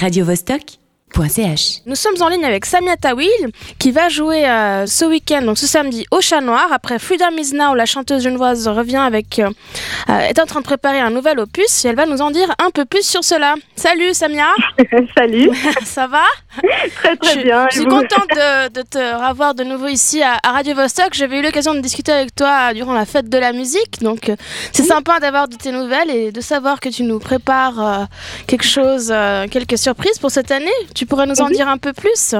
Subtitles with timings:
[0.00, 0.79] radiovostok.ch.
[1.86, 3.28] Nous sommes en ligne avec Samia Tawil
[3.78, 6.68] qui va jouer euh, ce week-end, donc ce samedi, au Chat Noir.
[6.72, 9.50] Après Freedom is Now, la chanteuse genevoise revient avec, euh,
[10.08, 12.48] euh, est en train de préparer un nouvel opus et elle va nous en dire
[12.58, 13.54] un peu plus sur cela.
[13.76, 14.46] Salut Samia,
[15.16, 15.50] Salut,
[15.84, 16.22] ça va?
[17.02, 17.66] Très très Je- bien.
[17.70, 21.12] Je suis contente de, de te revoir de nouveau ici à, à Radio Vostok.
[21.14, 24.30] J'avais eu l'occasion de discuter avec toi durant la fête de la musique, donc
[24.72, 28.04] c'est sympa d'avoir de tes nouvelles et de savoir que tu nous prépares euh,
[28.46, 30.70] quelque chose, euh, quelques surprises pour cette année.
[31.00, 32.34] Tu pourrais nous en dire un peu plus?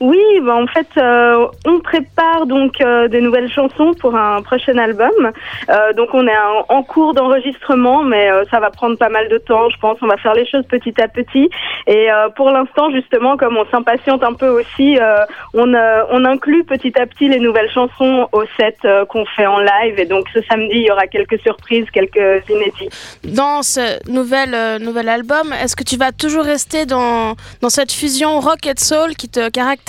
[0.00, 4.76] Oui, bah, en fait, euh, on prépare donc euh, des nouvelles chansons pour un prochain
[4.78, 5.32] album.
[5.70, 6.36] Euh, donc on est
[6.68, 9.98] en, cours d'enregistrement, mais euh, ça va prendre pas mal de temps, je pense.
[10.02, 11.48] On va faire les choses petit à petit.
[11.86, 16.64] Et euh, pour l'instant, justement, comme on s'impatiente un peu aussi, euh, on, on inclut
[16.64, 18.76] petit à petit les nouvelles chansons au set
[19.08, 19.98] qu'on fait en live.
[19.98, 22.88] Et donc ce samedi, il y aura quelques surprises, quelques inédits.
[23.24, 25.52] Dans ce nouvel, nouvel album.
[25.62, 29.48] Est-ce que tu vas toujours rester dans, dans cette fusion rock et soul qui te
[29.48, 29.83] caractérise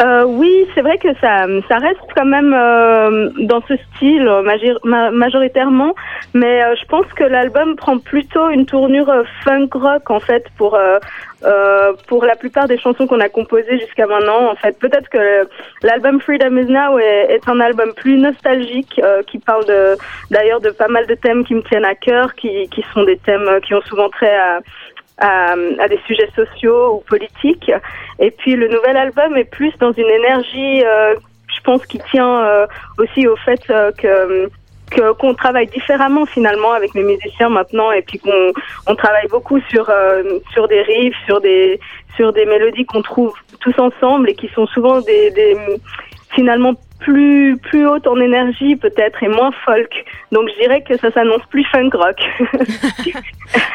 [0.00, 5.10] Euh, oui, c'est vrai que ça, ça reste quand même euh, dans ce style euh,
[5.10, 5.92] majoritairement,
[6.34, 10.78] mais je pense que l'album prend plutôt une tournure funk rock en fait pour
[12.06, 14.50] pour la plupart des chansons qu'on a composées jusqu'à maintenant.
[14.50, 15.48] En fait, peut-être que
[15.82, 19.64] l'album Freedom Is Now est, un album plus nostalgique qui parle
[20.30, 23.18] d'ailleurs de pas mal de thèmes qui me tiennent à cœur, qui qui sont des
[23.18, 24.60] thèmes qui ont souvent trait à
[25.18, 27.70] à, à des sujets sociaux ou politiques.
[28.18, 31.14] Et puis le nouvel album est plus dans une énergie, euh,
[31.54, 32.66] je pense, qui tient euh,
[32.98, 34.48] aussi au fait euh, que
[35.18, 38.52] qu'on travaille différemment finalement avec les musiciens maintenant et puis qu'on
[38.86, 41.78] on travaille beaucoup sur euh, sur des riffs, sur des
[42.16, 45.56] sur des mélodies qu'on trouve tous ensemble et qui sont souvent des, des
[46.34, 50.04] finalement plus plus hautes en énergie peut-être et moins folk.
[50.32, 52.16] Donc je dirais que ça s'annonce plus funk rock.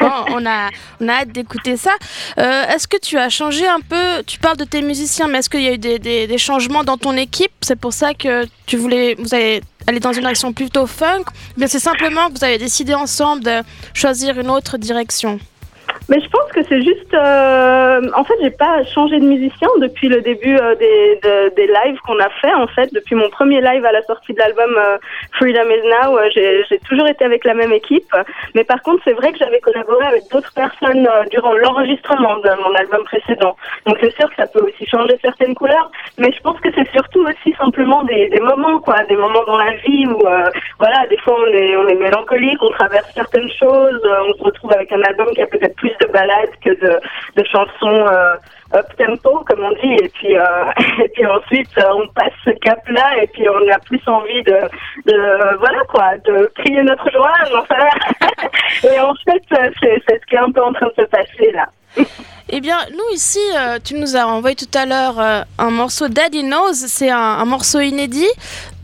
[0.00, 0.70] On, a,
[1.08, 1.92] hâte d'écouter ça.
[2.38, 5.50] Euh, est-ce que tu as changé un peu Tu parles de tes musiciens, mais est-ce
[5.50, 7.52] qu'il y a eu des, changements dans ton équipe?
[7.60, 11.24] C'est pour ça que tu voulais, vous allez aller dans une direction plutôt funk
[11.56, 15.38] Bien, c'est simplement que vous avez décidé ensemble de choisir une autre direction?
[16.10, 17.14] Mais je pense que c'est juste.
[17.14, 21.66] euh, en fait, j'ai pas changé de musicien depuis le début euh, des, de- des
[21.66, 22.52] lives qu'on a fait.
[22.54, 24.98] En fait, depuis mon premier live à la sortie de l'album euh,
[25.32, 26.28] Freedom Is Now, euh,
[26.68, 28.14] j'ai toujours été avec la même équipe.
[28.54, 32.50] Mais par contre, c'est vrai que j'avais collaboré avec d'autres personnes euh, durant l'enregistrement de
[32.62, 33.56] mon album précédent.
[33.86, 35.90] Donc c'est sûr que ça peut aussi changer certaines couleurs.
[36.18, 39.56] Mais je pense que c'est surtout aussi simplement des, des moments, quoi, des moments dans
[39.56, 43.50] la vie où, euh, voilà, des fois on est, on est mélancolique, on traverse certaines
[43.58, 47.00] choses, on se retrouve avec un album qui a peut-être plus de ballades que de,
[47.36, 48.34] de chansons euh,
[48.74, 50.44] up tempo, comme on dit, et puis, euh,
[51.04, 54.58] et puis ensuite euh, on passe ce cap-là, et puis on a plus envie de,
[55.06, 58.50] de voilà quoi, de crier notre joie, rien.
[58.92, 59.42] et en fait,
[59.80, 61.66] c'est ce qui est un peu en train de se passer là.
[62.50, 63.40] Eh bien, nous ici,
[63.84, 66.74] tu nous as envoyé tout à l'heure un morceau Daddy Knows.
[66.74, 68.28] C'est un morceau inédit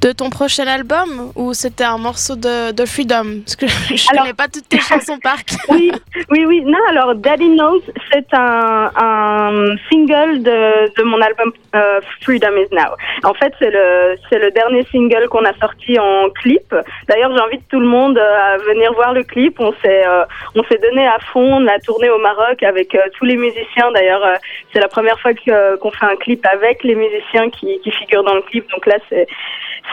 [0.02, 3.40] de ton prochain album ou c'était un morceau de, de Freedom?
[3.44, 5.36] Parce que je Alors- connais pas toutes tes chansons par.
[5.68, 5.92] Oui,
[6.30, 6.62] oui, oui.
[6.64, 12.68] Non, alors Daddy Knows, c'est un, un single de, de mon album euh, Freedom Is
[12.74, 12.92] Now.
[13.24, 16.74] En fait, c'est le c'est le dernier single qu'on a sorti en clip.
[17.08, 19.60] D'ailleurs, j'invite tout le monde euh, à venir voir le clip.
[19.60, 20.24] On s'est euh,
[20.54, 21.58] on s'est donné à fond.
[21.62, 23.90] On a tourné au Maroc avec euh, tous les musiciens.
[23.92, 24.34] D'ailleurs, euh,
[24.72, 28.24] c'est la première fois que- qu'on fait un clip avec les musiciens qui, qui figurent
[28.24, 28.68] dans le clip.
[28.70, 29.26] Donc là, c'est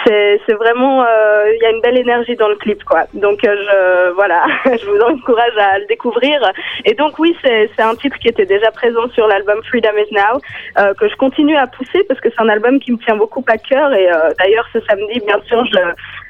[0.05, 3.05] c'est vraiment euh, il y a une belle énergie dans le clip quoi.
[3.13, 6.39] Donc euh, je voilà je vous encourage à le découvrir.
[6.85, 10.41] Et donc oui c'est un titre qui était déjà présent sur l'album Freedom Is Now
[10.77, 13.43] euh, que je continue à pousser parce que c'est un album qui me tient beaucoup
[13.47, 13.93] à cœur.
[13.93, 15.79] Et euh, d'ailleurs ce samedi bien sûr je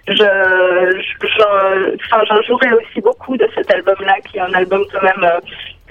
[0.10, 0.24] je
[1.96, 5.32] enfin, j'en jouerai aussi beaucoup de cet album là qui est un album quand même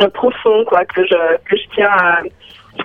[0.00, 2.20] euh, profond quoi que je que je tiens à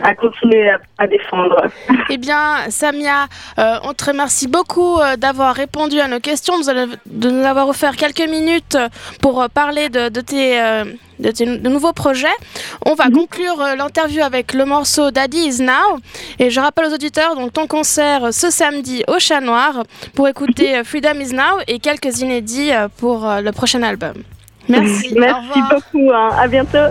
[0.03, 1.61] à continuer à, à défendre.
[2.09, 3.27] Eh bien, Samia,
[3.59, 7.95] euh, on te remercie beaucoup euh, d'avoir répondu à nos questions, de nous avoir- offert
[7.95, 8.77] quelques minutes
[9.21, 10.59] pour euh, parler de, de tes,
[11.19, 12.27] de tes de nouveaux projets.
[12.85, 15.99] On va conclure euh, l'interview avec le morceau Daddy Is Now.
[16.39, 19.83] Et je rappelle aux auditeurs donc ton concert ce samedi au Chat Noir
[20.15, 24.15] pour écouter Freedom Is Now et quelques inédits pour le prochain album.
[24.67, 25.13] Merci.
[25.17, 26.11] Merci beaucoup.
[26.13, 26.29] Hein.
[26.39, 26.89] À bientôt.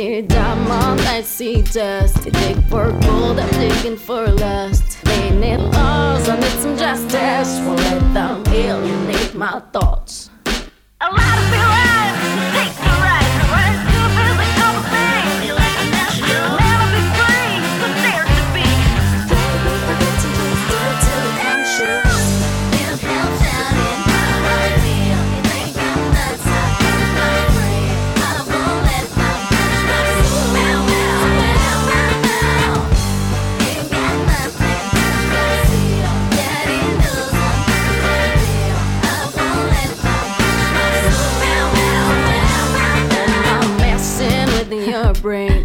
[0.00, 2.22] see diamond, I see dust.
[2.22, 5.04] They dig for gold, I'm digging for lust.
[5.04, 7.50] They need laws, I need some justice.
[7.66, 10.29] Won't let them heal, you need my thoughts.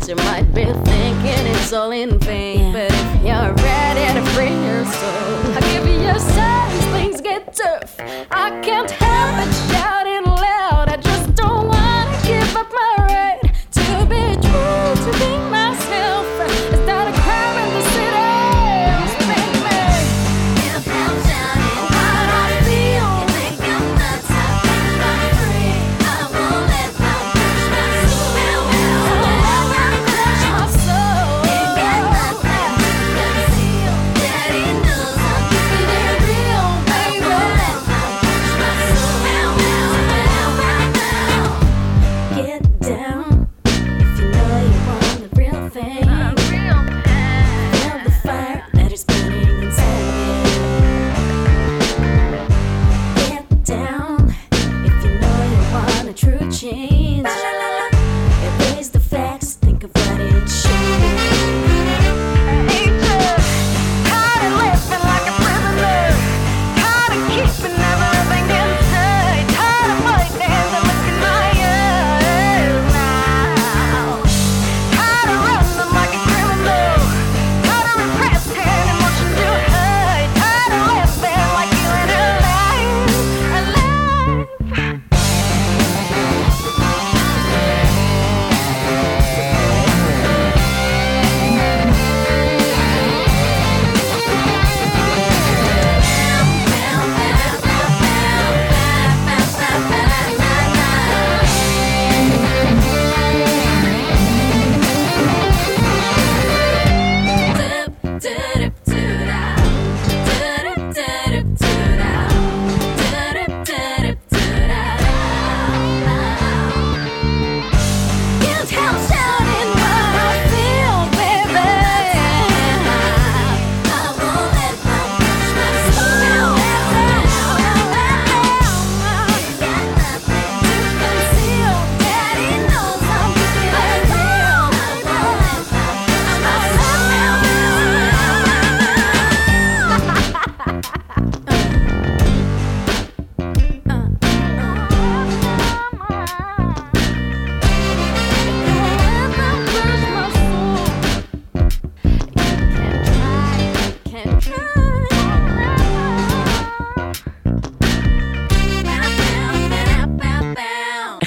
[0.08, 2.60] you might be thinking it's all in vain.
[2.60, 2.74] Yeah.
[2.74, 6.86] But if you're ready to free your soul, I'll give you your signs.
[6.94, 8.00] Things get tough.
[8.30, 9.85] I can't help it.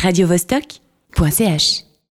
[0.08, 1.88] radiovostok.ch